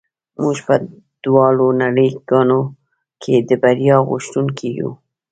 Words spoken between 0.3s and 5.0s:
موږ په دواړو نړۍ ګانو کې د بریا غوښتونکي یو